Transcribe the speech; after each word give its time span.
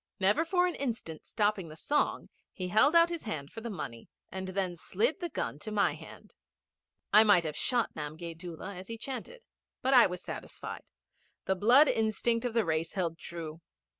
Never 0.19 0.43
for 0.45 0.65
an 0.65 0.73
instant 0.73 1.27
stopping 1.27 1.67
the 1.69 1.75
song 1.75 2.29
he 2.51 2.69
held 2.69 2.95
out 2.95 3.09
his 3.11 3.25
hand 3.25 3.51
for 3.51 3.61
the 3.61 3.69
money, 3.69 4.09
and 4.31 4.47
then 4.47 4.75
slid 4.75 5.19
the 5.19 5.29
gun 5.29 5.59
to 5.59 5.71
my 5.71 5.93
hand. 5.93 6.33
I 7.13 7.23
might 7.23 7.43
have 7.43 7.55
shot 7.55 7.93
Namgay 7.93 8.33
Doola 8.35 8.73
as 8.73 8.87
he 8.87 8.97
chanted. 8.97 9.41
But 9.83 9.93
I 9.93 10.07
was 10.07 10.23
satisfied. 10.23 10.85
The 11.45 11.53
blood 11.53 11.87
instinct 11.87 12.45
of 12.45 12.55
the 12.55 12.65
race 12.65 12.93
held 12.93 13.19
true. 13.19 13.61